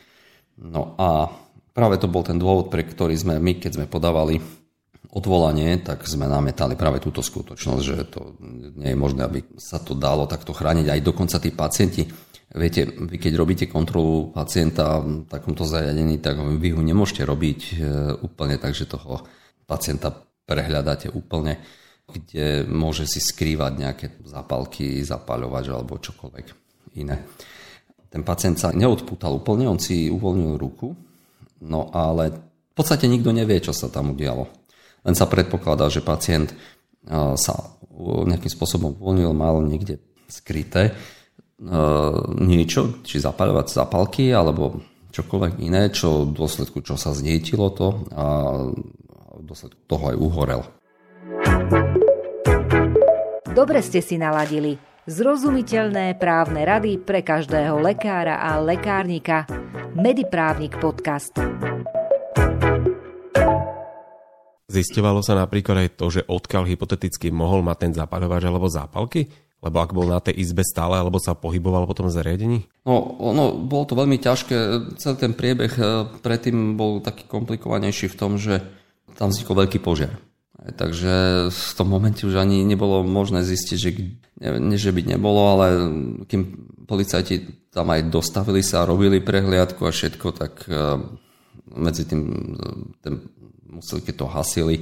No 0.62 0.94
a 0.96 1.28
práve 1.74 1.98
to 1.98 2.06
bol 2.06 2.22
ten 2.22 2.38
dôvod, 2.38 2.70
pre 2.70 2.86
ktorý 2.86 3.12
sme 3.18 3.42
my, 3.42 3.58
keď 3.58 3.82
sme 3.82 3.90
podávali 3.90 4.38
odvolanie, 5.12 5.76
tak 5.82 6.08
sme 6.08 6.24
nametali 6.24 6.78
práve 6.78 7.02
túto 7.02 7.20
skutočnosť, 7.20 7.82
že 7.82 7.96
to 8.08 8.38
nie 8.80 8.94
je 8.94 8.98
možné, 8.98 9.28
aby 9.28 9.44
sa 9.60 9.76
to 9.76 9.92
dalo 9.92 10.24
takto 10.24 10.56
chrániť. 10.56 10.88
Aj 10.88 11.00
dokonca 11.04 11.36
tí 11.36 11.52
pacienti, 11.52 12.06
viete, 12.54 12.84
vy 12.84 13.16
keď 13.16 13.32
robíte 13.36 13.64
kontrolu 13.68 14.32
pacienta 14.32 15.00
v 15.00 15.24
takomto 15.28 15.64
zariadení, 15.64 16.20
tak 16.20 16.40
vy 16.40 16.68
ho 16.76 16.82
nemôžete 16.84 17.24
robiť 17.24 17.60
e, 17.60 17.74
úplne 18.20 18.60
tak, 18.60 18.76
že 18.76 18.88
toho 18.88 19.24
pacienta 19.64 20.12
prehľadáte 20.44 21.08
úplne, 21.12 21.62
kde 22.04 22.68
môže 22.68 23.08
si 23.08 23.22
skrývať 23.22 23.72
nejaké 23.78 24.06
zapalky, 24.28 25.00
zapaľovač 25.00 25.72
alebo 25.72 25.96
čokoľvek 25.96 26.46
iné. 27.00 27.24
Ten 28.12 28.20
pacient 28.20 28.60
sa 28.60 28.68
neodpútal 28.76 29.32
úplne, 29.40 29.64
on 29.64 29.80
si 29.80 30.12
uvoľnil 30.12 30.60
ruku, 30.60 30.92
no 31.64 31.88
ale 31.96 32.28
v 32.72 32.74
podstate 32.76 33.08
nikto 33.08 33.32
nevie, 33.32 33.56
čo 33.64 33.72
sa 33.72 33.88
tam 33.88 34.12
udialo. 34.12 34.44
Len 35.08 35.16
sa 35.16 35.24
predpokladá, 35.24 35.88
že 35.88 36.04
pacient 36.04 36.52
sa 37.40 37.54
nejakým 38.28 38.52
spôsobom 38.52 38.92
uvoľnil, 39.00 39.32
mal 39.32 39.64
niekde 39.64 39.96
skryté 40.28 40.92
niečo, 42.42 43.06
či 43.06 43.22
zapaľovať 43.22 43.66
zapalky 43.70 44.34
alebo 44.34 44.82
čokoľvek 45.14 45.62
iné, 45.62 45.92
čo 45.94 46.26
v 46.26 46.34
dôsledku 46.34 46.82
čo 46.82 46.98
sa 46.98 47.14
znietilo 47.14 47.70
to 47.70 48.02
a 48.10 48.26
v 49.38 49.44
dôsledku 49.46 49.80
toho 49.86 50.04
aj 50.10 50.16
uhorel. 50.18 50.62
Dobre 53.52 53.84
ste 53.84 54.00
si 54.00 54.16
naladili. 54.16 54.80
Zrozumiteľné 55.04 56.14
právne 56.16 56.62
rady 56.62 56.96
pre 57.02 57.26
každého 57.26 57.82
lekára 57.82 58.38
a 58.38 58.56
lekárnika. 58.62 59.44
Mediprávnik 59.92 60.78
podcast. 60.80 61.36
Zistovalo 64.72 65.20
sa 65.20 65.36
napríklad 65.36 65.84
aj 65.84 65.88
to, 66.00 66.06
že 66.08 66.22
odkiaľ 66.24 66.64
hypoteticky 66.64 67.28
mohol 67.28 67.60
mať 67.60 67.76
ten 67.76 67.92
zapaľovač 67.92 68.42
alebo 68.48 68.72
zápalky? 68.72 69.28
Lebo 69.62 69.78
ak 69.78 69.94
bol 69.94 70.10
na 70.10 70.18
tej 70.18 70.42
izbe 70.42 70.66
stále, 70.66 70.98
alebo 70.98 71.22
sa 71.22 71.38
pohyboval 71.38 71.86
po 71.86 71.94
tom 71.94 72.10
zariadení? 72.10 72.66
No, 72.82 73.14
no, 73.22 73.54
bolo 73.54 73.86
to 73.86 73.94
veľmi 73.94 74.18
ťažké. 74.18 74.56
Celý 74.98 75.16
ten 75.16 75.32
priebeh 75.38 75.72
eh, 75.78 75.86
predtým 76.18 76.74
bol 76.74 76.98
taký 76.98 77.30
komplikovanejší 77.30 78.10
v 78.10 78.18
tom, 78.18 78.42
že 78.42 78.58
tam 79.14 79.30
vznikol 79.30 79.62
veľký 79.62 79.78
požiar. 79.78 80.18
Takže 80.62 81.46
v 81.50 81.72
tom 81.74 81.90
momente 81.90 82.22
už 82.22 82.38
ani 82.38 82.62
nebolo 82.62 83.02
možné 83.02 83.42
zistiť, 83.42 83.78
že 83.78 83.90
nie, 84.42 84.78
že 84.78 84.94
by 84.94 85.02
nebolo, 85.14 85.58
ale 85.58 85.66
kým 86.26 86.70
policajti 86.86 87.66
tam 87.74 87.90
aj 87.90 88.10
dostavili 88.10 88.62
sa, 88.62 88.86
robili 88.86 89.18
prehliadku 89.22 89.82
a 89.86 89.94
všetko, 89.94 90.26
tak 90.34 90.66
eh, 90.66 90.98
medzi 91.70 92.02
tým 92.02 92.22
ten, 92.98 93.22
museli, 93.70 94.02
keď 94.02 94.14
to 94.18 94.26
hasili, 94.26 94.76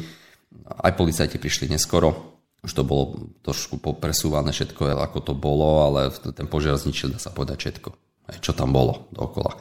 aj 0.66 0.92
policajti 0.96 1.37
prišli 1.37 1.68
neskoro. 1.68 2.29
Už 2.61 2.73
to 2.76 2.85
bolo 2.85 3.33
trošku 3.40 3.81
popresúvané 3.81 4.52
všetko, 4.52 5.00
ako 5.00 5.19
to 5.21 5.33
bolo, 5.33 5.88
ale 5.88 6.12
ten 6.12 6.45
požiar 6.45 6.76
zničil, 6.76 7.17
dá 7.17 7.21
sa 7.21 7.33
povedať 7.33 7.57
všetko, 7.57 7.88
čo 8.45 8.52
tam 8.52 8.76
bolo 8.76 9.09
dookola. 9.17 9.57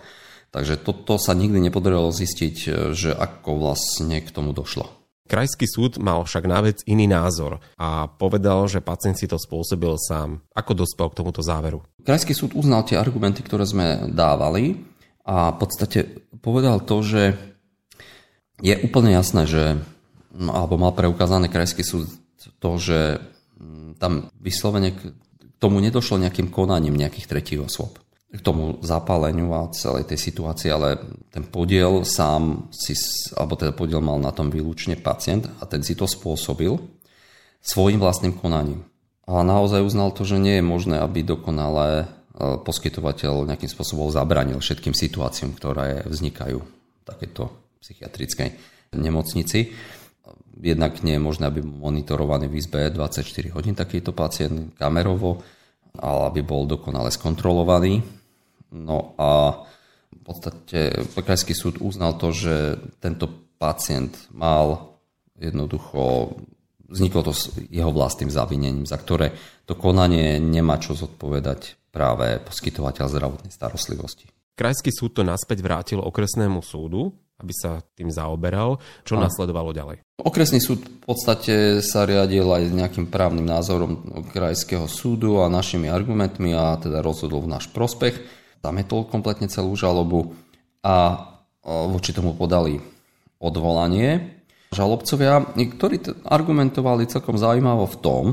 Takže 0.49 0.81
toto 0.81 1.21
sa 1.21 1.37
nikdy 1.37 1.61
nepodarilo 1.61 2.09
zistiť, 2.09 2.55
e, 2.65 2.69
že 2.97 3.13
ako 3.13 3.69
vlastne 3.69 4.17
k 4.17 4.33
tomu 4.33 4.49
došlo. 4.49 4.89
Krajský 5.29 5.69
súd 5.69 6.01
mal 6.01 6.25
však 6.25 6.49
na 6.49 6.65
vec 6.65 6.81
iný 6.89 7.05
názor 7.05 7.61
a 7.77 8.09
povedal, 8.09 8.65
že 8.65 8.81
pacient 8.81 9.13
si 9.13 9.29
to 9.29 9.37
spôsobil 9.37 9.93
sám. 10.01 10.41
Ako 10.57 10.73
dospel 10.73 11.13
k 11.13 11.21
tomuto 11.21 11.45
záveru? 11.45 11.85
Krajský 12.01 12.33
súd 12.33 12.57
uznal 12.57 12.81
tie 12.89 12.97
argumenty, 12.97 13.45
ktoré 13.45 13.61
sme 13.69 14.09
dávali 14.09 14.81
a 15.21 15.53
v 15.53 15.57
podstate 15.61 16.25
povedal 16.41 16.81
to, 16.81 17.05
že 17.05 17.37
je 18.65 18.73
úplne 18.81 19.13
jasné, 19.13 19.45
že 19.45 19.77
no, 20.33 20.49
alebo 20.49 20.81
mal 20.81 20.97
preukázané 20.97 21.45
Krajský 21.45 21.85
súd 21.85 22.09
to, 22.59 22.71
že 22.79 22.99
mm, 23.59 23.99
tam 23.99 24.31
vyslovene 24.39 24.95
k 24.95 25.01
tomu 25.59 25.83
nedošlo 25.83 26.21
nejakým 26.23 26.47
konaním 26.47 26.95
nejakých 26.95 27.27
tretích 27.27 27.61
osôb 27.67 27.99
k 28.29 28.45
tomu 28.45 28.77
zapáleniu 28.85 29.49
a 29.57 29.73
celej 29.73 30.05
tej 30.05 30.21
situácii, 30.29 30.69
ale 30.69 31.01
ten 31.33 31.41
podiel 31.41 32.05
sám 32.05 32.69
si, 32.69 32.93
alebo 33.33 33.57
teda 33.57 33.73
podiel 33.73 34.05
mal 34.05 34.21
na 34.21 34.29
tom 34.29 34.53
výlučne 34.53 35.01
pacient 35.01 35.49
a 35.57 35.65
ten 35.65 35.81
si 35.81 35.97
to 35.97 36.05
spôsobil 36.05 36.77
svojim 37.57 37.97
vlastným 37.97 38.37
konaním. 38.37 38.85
A 39.25 39.41
naozaj 39.41 39.81
uznal 39.81 40.13
to, 40.13 40.29
že 40.29 40.37
nie 40.37 40.61
je 40.61 40.65
možné, 40.65 41.01
aby 41.01 41.25
dokonale 41.25 41.87
e, 42.01 42.05
poskytovateľ 42.37 43.49
nejakým 43.49 43.69
spôsobom 43.69 44.13
zabranil 44.13 44.61
všetkým 44.61 44.93
situáciám, 44.93 45.57
ktoré 45.57 46.05
vznikajú 46.05 46.61
v 46.61 47.03
takejto 47.09 47.49
psychiatrickej 47.81 48.49
nemocnici. 48.93 49.73
Jednak 50.59 51.01
nie 51.05 51.15
je 51.15 51.23
možné, 51.23 51.47
aby 51.47 51.63
monitorovaný 51.63 52.51
v 52.51 52.59
izbe 52.59 52.91
24 52.91 53.55
hodín 53.55 53.73
takýto 53.73 54.11
pacient 54.11 54.75
kamerovo, 54.75 55.39
ale 55.95 56.21
aby 56.29 56.41
bol 56.43 56.67
dokonale 56.67 57.09
skontrolovaný 57.09 58.19
No 58.71 59.17
a 59.17 59.61
v 60.13 60.21
podstate 60.21 60.93
Krajský 61.17 61.57
súd 61.57 61.81
uznal 61.81 62.17
to, 62.21 62.29
že 62.29 62.77
tento 63.01 63.29
pacient 63.57 64.29
mal 64.29 64.97
jednoducho 65.37 66.33
vzniklo 66.89 67.21
to 67.21 67.33
s 67.33 67.53
jeho 67.69 67.89
vlastným 67.93 68.33
zavinením, 68.33 68.85
za 68.85 68.97
ktoré 68.97 69.33
to 69.65 69.77
konanie 69.77 70.41
nemá 70.41 70.81
čo 70.81 70.97
zodpovedať 70.97 71.77
práve 71.89 72.41
poskytovateľ 72.45 73.05
zdravotnej 73.09 73.53
starostlivosti. 73.53 74.29
Krajský 74.53 74.93
súd 74.93 75.17
to 75.17 75.23
naspäť 75.25 75.65
vrátil 75.65 75.99
okresnému 76.01 76.61
súdu, 76.61 77.13
aby 77.39 77.53
sa 77.55 77.79
tým 77.95 78.11
zaoberal. 78.11 78.77
Čo 79.07 79.15
a. 79.15 79.23
nasledovalo 79.23 79.71
ďalej? 79.71 80.03
Okresný 80.19 80.59
súd 80.59 80.83
v 80.83 81.03
podstate 81.07 81.79
sa 81.79 82.03
riadil 82.03 82.43
aj 82.43 82.75
nejakým 82.75 83.07
právnym 83.07 83.47
názorom 83.47 84.03
krajského 84.35 84.85
súdu 84.91 85.39
a 85.39 85.47
našimi 85.47 85.87
argumentmi 85.87 86.51
a 86.51 86.75
teda 86.75 86.99
rozhodol 86.99 87.47
v 87.47 87.55
náš 87.55 87.71
prospech. 87.71 88.19
Zametol 88.59 89.07
kompletne 89.07 89.47
celú 89.47 89.79
žalobu 89.79 90.35
a 90.83 91.27
voči 91.63 92.11
tomu 92.11 92.35
podali 92.35 92.83
odvolanie. 93.39 94.43
Žalobcovia, 94.75 95.55
ktorí 95.55 96.27
argumentovali 96.27 97.09
celkom 97.09 97.39
zaujímavo 97.39 97.89
v 97.89 97.99
tom, 98.03 98.23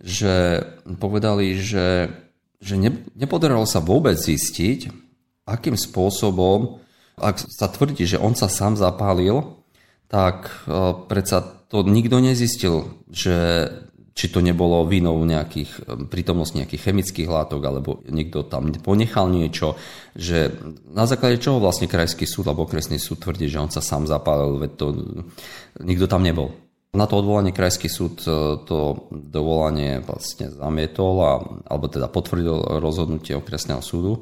že 0.00 0.64
povedali, 0.98 1.56
že, 1.60 2.10
že 2.58 2.74
nepodarilo 3.14 3.68
sa 3.68 3.84
vôbec 3.84 4.16
zistiť, 4.18 4.90
akým 5.46 5.78
spôsobom 5.78 6.82
ak 7.16 7.40
sa 7.40 7.72
tvrdí, 7.72 8.04
že 8.04 8.20
on 8.20 8.36
sa 8.36 8.52
sám 8.52 8.76
zapálil, 8.76 9.56
tak 10.06 10.68
e, 10.68 10.92
predsa 11.08 11.40
to 11.66 11.82
nikto 11.82 12.20
nezistil, 12.22 12.92
že 13.10 13.66
či 14.16 14.32
to 14.32 14.40
nebolo 14.40 14.88
vinou 14.88 15.20
nejakých, 15.24 15.70
e, 15.84 16.08
prítomnosť 16.08 16.52
nejakých 16.62 16.84
chemických 16.88 17.28
látok, 17.28 17.60
alebo 17.64 17.90
niekto 18.08 18.44
tam 18.44 18.68
ponechal 18.80 19.28
niečo, 19.28 19.76
že 20.16 20.56
na 20.88 21.04
základe 21.04 21.40
čoho 21.40 21.60
vlastne 21.60 21.88
krajský 21.88 22.28
súd 22.28 22.48
alebo 22.48 22.68
okresný 22.68 23.00
súd 23.00 23.24
tvrdí, 23.24 23.48
že 23.48 23.60
on 23.60 23.72
sa 23.72 23.84
sám 23.84 24.08
zapálil, 24.08 24.60
veď 24.60 24.72
to 24.76 24.86
nikto 25.84 26.08
tam 26.08 26.24
nebol. 26.24 26.52
Na 26.96 27.04
to 27.04 27.20
odvolanie 27.20 27.52
krajský 27.52 27.88
súd 27.88 28.24
e, 28.24 28.60
to 28.64 29.08
dovolanie 29.12 30.04
vlastne 30.04 30.52
zamietol, 30.52 31.14
a, 31.20 31.32
alebo 31.68 31.88
teda 31.88 32.12
potvrdil 32.12 32.80
rozhodnutie 32.80 33.36
okresného 33.36 33.80
súdu 33.80 34.20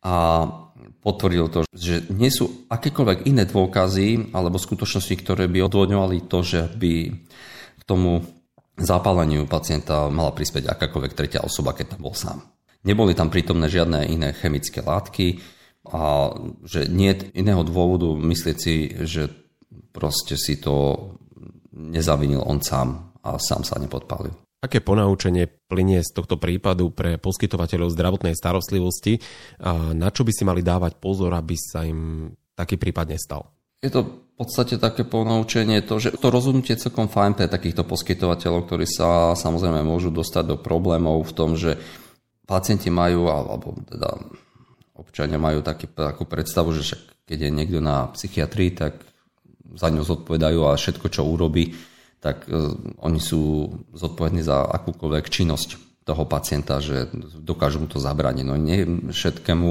a 0.00 0.44
potvrdil 1.00 1.46
to, 1.48 1.60
že 1.72 2.08
nie 2.12 2.28
sú 2.28 2.68
akékoľvek 2.68 3.26
iné 3.28 3.44
dôkazy 3.48 4.34
alebo 4.36 4.60
skutočnosti, 4.60 5.14
ktoré 5.20 5.48
by 5.48 5.66
odvodňovali 5.66 6.28
to, 6.28 6.38
že 6.44 6.60
by 6.76 6.92
k 7.78 7.82
tomu 7.88 8.24
zapáleniu 8.80 9.44
pacienta 9.44 10.08
mala 10.08 10.32
prispieť 10.32 10.68
akákoľvek 10.72 11.12
tretia 11.12 11.44
osoba, 11.44 11.76
keď 11.76 11.96
tam 11.96 12.00
bol 12.04 12.16
sám. 12.16 12.40
Neboli 12.80 13.12
tam 13.12 13.28
prítomné 13.28 13.68
žiadne 13.68 14.08
iné 14.08 14.32
chemické 14.32 14.80
látky 14.80 15.40
a 15.92 16.32
že 16.64 16.88
nie 16.88 17.12
je 17.12 17.28
iného 17.36 17.60
dôvodu 17.60 18.08
myslieť 18.16 18.56
si, 18.56 18.88
že 19.04 19.28
proste 19.92 20.40
si 20.40 20.56
to 20.60 21.08
nezavinil 21.76 22.40
on 22.44 22.60
sám 22.64 23.12
a 23.20 23.36
sám 23.36 23.64
sa 23.64 23.76
nepodpálil. 23.76 24.32
Aké 24.60 24.84
ponaučenie 24.84 25.48
plinie 25.48 26.04
z 26.04 26.12
tohto 26.12 26.36
prípadu 26.36 26.92
pre 26.92 27.16
poskytovateľov 27.16 27.96
zdravotnej 27.96 28.36
starostlivosti 28.36 29.16
a 29.56 29.96
na 29.96 30.12
čo 30.12 30.20
by 30.20 30.32
si 30.36 30.44
mali 30.44 30.60
dávať 30.60 31.00
pozor, 31.00 31.32
aby 31.32 31.56
sa 31.56 31.88
im 31.88 32.28
taký 32.52 32.76
prípad 32.76 33.16
nestal? 33.16 33.48
Je 33.80 33.88
to 33.88 34.04
v 34.04 34.32
podstate 34.36 34.76
také 34.76 35.08
ponaučenie 35.08 35.80
to, 35.80 35.96
že 35.96 36.12
to 36.20 36.28
rozhodnutie 36.28 36.76
je 36.76 36.84
celkom 36.84 37.08
fajn 37.08 37.40
pre 37.40 37.48
takýchto 37.48 37.88
poskytovateľov, 37.88 38.68
ktorí 38.68 38.84
sa 38.84 39.32
samozrejme 39.32 39.80
môžu 39.80 40.12
dostať 40.12 40.44
do 40.52 40.56
problémov 40.60 41.24
v 41.24 41.32
tom, 41.32 41.56
že 41.56 41.80
pacienti 42.44 42.92
majú, 42.92 43.32
alebo 43.32 43.80
teda 43.88 44.12
občania 44.92 45.40
majú 45.40 45.64
taký, 45.64 45.88
takú 45.88 46.28
predstavu, 46.28 46.76
že 46.76 46.84
však 46.84 47.00
keď 47.24 47.38
je 47.48 47.50
niekto 47.50 47.80
na 47.80 48.12
psychiatrii, 48.12 48.76
tak 48.76 49.00
za 49.72 49.88
ňo 49.88 50.04
zodpovedajú 50.04 50.68
a 50.68 50.76
všetko, 50.76 51.06
čo 51.08 51.24
urobí, 51.24 51.72
tak 52.20 52.46
e, 52.46 52.52
oni 53.00 53.20
sú 53.20 53.72
zodpovední 53.96 54.44
za 54.44 54.64
akúkoľvek 54.64 55.26
činnosť 55.32 55.68
toho 56.04 56.24
pacienta, 56.28 56.80
že 56.80 57.08
dokážu 57.40 57.80
mu 57.80 57.88
to 57.88 58.00
zabrániť. 58.00 58.44
No 58.44 58.56
nie 58.56 58.84
všetkému 59.12 59.68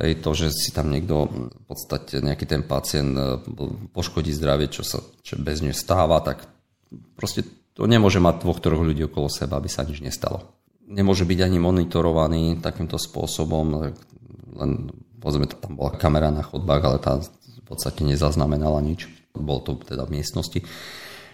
je 0.00 0.16
to, 0.16 0.30
že 0.32 0.48
si 0.56 0.72
tam 0.72 0.88
niekto, 0.88 1.28
v 1.28 1.64
podstate 1.68 2.24
nejaký 2.24 2.48
ten 2.48 2.64
pacient 2.64 3.12
e, 3.12 3.24
poškodí 3.92 4.32
zdravie, 4.32 4.72
čo 4.72 4.80
sa 4.84 5.04
čo 5.20 5.36
bez 5.36 5.60
nej 5.60 5.76
stáva, 5.76 6.20
tak 6.24 6.48
proste 7.16 7.44
to 7.72 7.84
nemôže 7.84 8.20
mať 8.20 8.44
dvoch, 8.44 8.60
troch 8.60 8.80
ľudí 8.80 9.04
okolo 9.08 9.28
seba, 9.28 9.60
aby 9.60 9.68
sa 9.68 9.84
nič 9.84 10.00
nestalo. 10.00 10.48
Nemôže 10.88 11.24
byť 11.24 11.40
ani 11.40 11.58
monitorovaný 11.60 12.60
takýmto 12.60 13.00
spôsobom, 13.00 13.92
len 14.60 14.70
povedzme, 15.20 15.48
tam 15.48 15.78
bola 15.78 15.96
kamera 15.96 16.28
na 16.28 16.44
chodbách, 16.44 16.82
ale 16.84 16.98
tá 17.00 17.12
v 17.22 17.64
podstate 17.64 18.04
nezaznamenala 18.04 18.84
nič. 18.84 19.08
Bol 19.32 19.64
to 19.64 19.80
teda 19.80 20.04
v 20.04 20.20
miestnosti. 20.20 20.60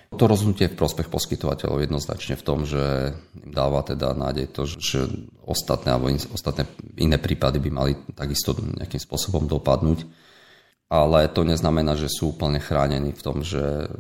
To 0.09 0.25
rozhodnutie 0.25 0.73
v 0.73 0.79
prospech 0.79 1.13
poskytovateľov 1.13 1.85
jednoznačne 1.85 2.41
v 2.41 2.47
tom, 2.47 2.65
že 2.65 3.13
im 3.45 3.53
dáva 3.53 3.85
teda 3.85 4.17
nádej 4.17 4.49
to, 4.57 4.65
že 4.65 5.05
ostatné 5.45 5.93
alebo 5.93 6.09
ostatné 6.33 6.65
iné 6.97 7.21
prípady 7.21 7.61
by 7.61 7.71
mali 7.71 7.93
takisto 8.17 8.57
nejakým 8.57 9.01
spôsobom 9.01 9.45
dopadnúť. 9.45 10.09
Ale 10.89 11.29
to 11.29 11.45
neznamená, 11.45 11.93
že 11.93 12.09
sú 12.09 12.33
úplne 12.33 12.57
chránení 12.57 13.13
v 13.13 13.21
tom, 13.21 13.45
že 13.45 13.93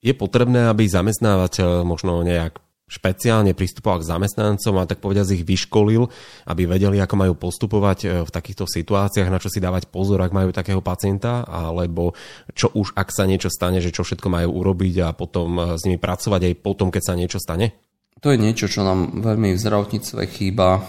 Je 0.00 0.16
potrebné, 0.16 0.72
aby 0.72 0.88
zamestnávateľ 0.88 1.84
možno 1.84 2.24
nejak 2.24 2.69
špeciálne 2.90 3.54
pristupoval 3.54 4.02
k 4.02 4.10
zamestnancom 4.10 4.74
a 4.82 4.88
tak 4.90 4.98
povediať 4.98 5.38
ich 5.38 5.44
vyškolil, 5.46 6.10
aby 6.50 6.66
vedeli, 6.66 6.98
ako 6.98 7.14
majú 7.14 7.34
postupovať 7.38 7.98
e, 8.02 8.06
v 8.26 8.30
takýchto 8.34 8.66
situáciách, 8.66 9.30
na 9.30 9.38
čo 9.38 9.46
si 9.46 9.62
dávať 9.62 9.86
pozor, 9.86 10.18
ak 10.18 10.34
majú 10.34 10.50
takého 10.50 10.82
pacienta, 10.82 11.46
alebo 11.46 12.18
čo 12.50 12.74
už, 12.74 12.98
ak 12.98 13.14
sa 13.14 13.30
niečo 13.30 13.46
stane, 13.46 13.78
že 13.78 13.94
čo 13.94 14.02
všetko 14.02 14.26
majú 14.26 14.58
urobiť 14.58 14.94
a 15.06 15.08
potom 15.14 15.54
e, 15.54 15.62
s 15.78 15.86
nimi 15.86 16.02
pracovať 16.02 16.50
aj 16.50 16.54
potom, 16.58 16.90
keď 16.90 17.02
sa 17.06 17.14
niečo 17.14 17.38
stane? 17.38 17.78
To 18.18 18.34
je 18.34 18.42
niečo, 18.42 18.66
čo 18.66 18.82
nám 18.82 19.22
veľmi 19.22 19.56
v 19.56 19.62
zdravotníctve 19.62 20.22
chýba. 20.28 20.84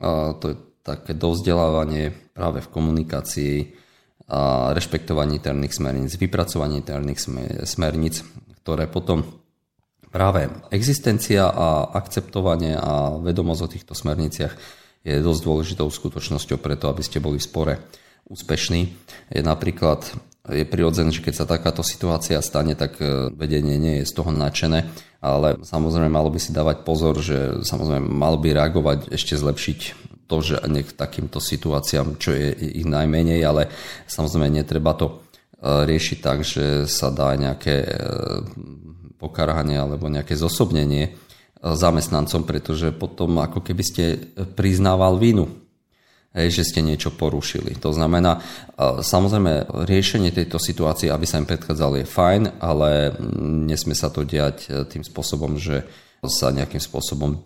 To 0.00 0.44
je 0.48 0.56
také 0.80 1.12
dovzdelávanie 1.12 2.32
práve 2.32 2.64
v 2.64 2.72
komunikácii 2.72 3.56
a 4.30 4.70
rešpektovaní 4.70 5.42
interných 5.42 5.74
smerníc, 5.74 6.14
vypracovanie 6.14 6.78
interných 6.78 7.20
smerníc, 7.66 8.22
ktoré 8.62 8.86
potom 8.86 9.39
práve 10.08 10.48
existencia 10.72 11.52
a 11.52 11.92
akceptovanie 11.92 12.74
a 12.74 13.20
vedomosť 13.20 13.60
o 13.60 13.72
týchto 13.72 13.92
smerniciach 13.92 14.54
je 15.04 15.16
dosť 15.20 15.40
dôležitou 15.44 15.88
skutočnosťou 15.88 16.56
preto, 16.60 16.88
aby 16.88 17.02
ste 17.04 17.20
boli 17.20 17.36
v 17.40 17.46
spore 17.46 17.74
úspešní. 18.28 18.82
Je 19.32 19.42
napríklad 19.44 20.04
je 20.48 20.64
prirodzené, 20.64 21.12
že 21.12 21.22
keď 21.22 21.34
sa 21.36 21.46
takáto 21.46 21.84
situácia 21.84 22.40
stane, 22.40 22.74
tak 22.74 22.98
e, 22.98 23.28
vedenie 23.30 23.76
nie 23.76 23.94
je 24.02 24.08
z 24.08 24.12
toho 24.16 24.32
nadšené, 24.32 24.88
ale 25.20 25.60
samozrejme 25.62 26.08
malo 26.08 26.32
by 26.32 26.40
si 26.40 26.50
dávať 26.50 26.82
pozor, 26.82 27.20
že 27.20 27.60
samozrejme 27.60 28.08
malo 28.08 28.40
by 28.40 28.56
reagovať, 28.56 29.12
ešte 29.12 29.36
zlepšiť 29.36 29.78
to, 30.26 30.36
že 30.40 30.56
nech 30.70 30.96
takýmto 30.96 31.42
situáciám, 31.42 32.16
čo 32.16 32.32
je 32.32 32.54
ich 32.56 32.88
najmenej, 32.88 33.40
ale 33.44 33.68
samozrejme 34.08 34.48
netreba 34.48 34.96
to 34.96 35.06
e, 35.06 35.14
riešiť 35.86 36.18
tak, 36.24 36.42
že 36.42 36.88
sa 36.88 37.12
dá 37.12 37.36
nejaké 37.36 37.76
e, 37.84 37.90
pokarhanie 39.20 39.76
alebo 39.76 40.08
nejaké 40.08 40.32
zosobnenie 40.34 41.04
e, 41.06 41.10
zamestnancom, 41.60 42.48
pretože 42.48 42.96
potom 42.96 43.36
ako 43.44 43.60
keby 43.60 43.82
ste 43.84 44.04
priznával 44.56 45.20
vinu, 45.20 45.60
že 46.30 46.62
ste 46.62 46.78
niečo 46.78 47.10
porušili. 47.10 47.74
To 47.82 47.90
znamená, 47.90 48.38
e, 48.38 48.40
samozrejme, 49.02 49.84
riešenie 49.84 50.30
tejto 50.30 50.62
situácie, 50.62 51.10
aby 51.10 51.26
sa 51.26 51.42
im 51.42 51.46
predchádzal, 51.46 52.00
je 52.00 52.06
fajn, 52.06 52.42
ale 52.62 53.18
nesmie 53.66 53.98
sa 53.98 54.14
to 54.14 54.22
diať 54.22 54.70
e, 54.70 54.86
tým 54.86 55.02
spôsobom, 55.02 55.58
že 55.58 55.82
sa 56.22 56.52
nejakým 56.54 56.78
spôsobom 56.78 57.42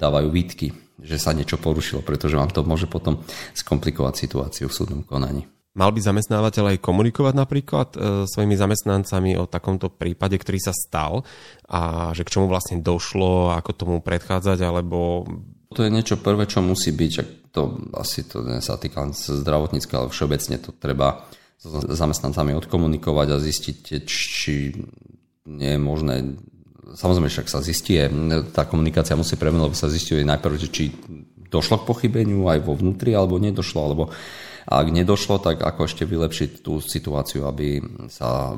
dávajú 0.00 0.32
výtky, 0.32 0.72
že 0.98 1.20
sa 1.20 1.36
niečo 1.36 1.60
porušilo, 1.60 2.00
pretože 2.00 2.40
vám 2.40 2.50
to 2.50 2.64
môže 2.64 2.88
potom 2.88 3.20
skomplikovať 3.52 4.14
situáciu 4.16 4.66
v 4.66 4.76
súdnom 4.76 5.02
konaní. 5.04 5.53
Mal 5.74 5.90
by 5.90 6.00
zamestnávateľ 6.00 6.74
aj 6.74 6.78
komunikovať 6.78 7.34
napríklad 7.34 7.88
e, 7.94 7.98
svojimi 8.30 8.54
zamestnancami 8.54 9.34
o 9.34 9.50
takomto 9.50 9.90
prípade, 9.90 10.38
ktorý 10.38 10.62
sa 10.62 10.70
stal? 10.70 11.26
A 11.66 12.14
že 12.14 12.22
k 12.22 12.38
čomu 12.38 12.46
vlastne 12.46 12.78
došlo, 12.78 13.50
ako 13.50 13.70
tomu 13.74 13.96
predchádzať, 13.98 14.62
alebo 14.62 15.26
To 15.74 15.82
je 15.82 15.90
niečo 15.90 16.22
prvé, 16.22 16.46
čo 16.46 16.62
musí 16.62 16.94
byť, 16.94 17.12
to 17.50 17.90
asi 17.98 18.22
to 18.22 18.46
sa 18.62 18.78
týka 18.78 19.10
zdravotnícka, 19.14 19.98
ale 19.98 20.14
všeobecne 20.14 20.62
to 20.62 20.70
treba 20.78 21.26
s 21.58 21.66
zamestnancami 21.90 22.54
odkomunikovať 22.54 23.28
a 23.34 23.42
zistiť, 23.42 23.76
či 24.06 24.78
nie 25.50 25.70
je 25.74 25.80
možné 25.80 26.14
samozrejme 26.94 27.26
však 27.26 27.50
sa 27.50 27.64
zistí, 27.64 27.98
tá 28.54 28.68
komunikácia 28.68 29.18
musí 29.18 29.34
premenúť, 29.34 29.64
lebo 29.72 29.76
sa 29.76 29.90
zistuje 29.90 30.22
najprv, 30.22 30.54
či 30.70 30.94
došlo 31.50 31.82
k 31.82 31.88
pochybeniu 31.88 32.46
aj 32.46 32.62
vo 32.62 32.78
vnútri, 32.78 33.14
alebo 33.14 33.42
nedošlo, 33.42 33.80
alebo 33.82 34.04
ak 34.64 34.86
nedošlo, 34.88 35.40
tak 35.40 35.60
ako 35.60 35.84
ešte 35.84 36.08
vylepšiť 36.08 36.64
tú 36.64 36.80
situáciu, 36.80 37.44
aby 37.44 37.84
sa 38.08 38.56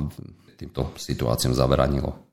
týmto 0.57 0.95
situáciám 0.95 1.53
zabranilo. 1.53 2.27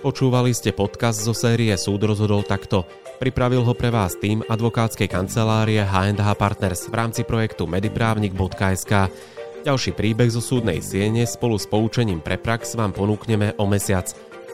Počúvali 0.00 0.56
ste 0.56 0.72
podcast 0.72 1.20
zo 1.20 1.36
série 1.36 1.76
Súd 1.76 2.00
rozhodol 2.08 2.40
takto. 2.40 2.88
Pripravil 3.20 3.60
ho 3.60 3.76
pre 3.76 3.92
vás 3.92 4.16
tým 4.16 4.40
advokátskej 4.48 5.12
kancelárie 5.12 5.84
H&H 5.84 6.24
Partners 6.40 6.88
v 6.88 6.94
rámci 6.96 7.20
projektu 7.20 7.68
mediprávnik.sk. 7.68 9.12
Ďalší 9.60 9.92
príbeh 9.92 10.32
zo 10.32 10.40
súdnej 10.40 10.80
siene 10.80 11.28
spolu 11.28 11.60
s 11.60 11.68
poučením 11.68 12.24
pre 12.24 12.40
prax 12.40 12.80
vám 12.80 12.96
ponúkneme 12.96 13.52
o 13.60 13.68
mesiac. 13.68 14.08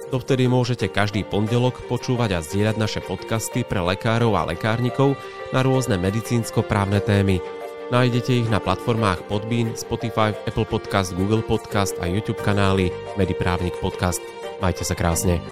Dovtedy 0.06 0.46
môžete 0.46 0.86
každý 0.86 1.26
pondelok 1.26 1.82
počúvať 1.90 2.38
a 2.38 2.40
zdieľať 2.44 2.76
naše 2.78 3.00
podcasty 3.02 3.66
pre 3.66 3.82
lekárov 3.82 4.38
a 4.38 4.46
lekárnikov 4.46 5.18
na 5.50 5.66
rôzne 5.66 5.98
medicínsko-právne 5.98 7.02
témy. 7.02 7.42
Nájdete 7.90 8.46
ich 8.46 8.48
na 8.50 8.62
platformách 8.62 9.26
Podbean, 9.26 9.74
Spotify, 9.74 10.34
Apple 10.46 10.66
Podcast, 10.66 11.14
Google 11.14 11.42
Podcast 11.42 11.98
a 12.02 12.06
YouTube 12.06 12.42
kanály 12.42 12.90
Mediprávnik 13.18 13.78
Podcast. 13.78 14.22
Majte 14.62 14.82
sa 14.86 14.94
krásne. 14.94 15.42